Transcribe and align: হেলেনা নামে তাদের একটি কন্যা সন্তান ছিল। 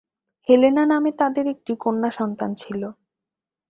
হেলেনা 0.49 0.83
নামে 0.85 1.11
তাদের 1.17 1.45
একটি 1.47 1.73
কন্যা 1.75 2.09
সন্তান 2.11 2.51
ছিল। 2.55 2.81